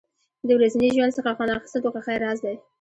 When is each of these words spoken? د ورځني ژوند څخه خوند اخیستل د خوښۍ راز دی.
د 0.47 0.49
ورځني 0.57 0.87
ژوند 0.95 1.15
څخه 1.17 1.35
خوند 1.37 1.55
اخیستل 1.57 1.81
د 1.83 1.87
خوښۍ 1.93 2.17
راز 2.23 2.37
دی. 2.45 2.55